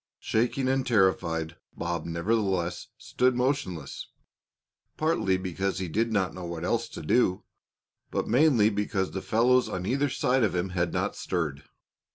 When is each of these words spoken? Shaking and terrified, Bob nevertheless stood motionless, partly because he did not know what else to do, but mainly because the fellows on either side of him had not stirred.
Shaking 0.19 0.67
and 0.67 0.83
terrified, 0.83 1.57
Bob 1.77 2.05
nevertheless 2.07 2.87
stood 2.97 3.35
motionless, 3.35 4.07
partly 4.97 5.37
because 5.37 5.77
he 5.77 5.87
did 5.87 6.11
not 6.11 6.33
know 6.33 6.43
what 6.45 6.63
else 6.65 6.89
to 6.89 7.03
do, 7.03 7.43
but 8.09 8.27
mainly 8.27 8.71
because 8.71 9.11
the 9.11 9.21
fellows 9.21 9.69
on 9.69 9.85
either 9.85 10.09
side 10.09 10.43
of 10.43 10.55
him 10.55 10.69
had 10.69 10.91
not 10.91 11.15
stirred. 11.15 11.65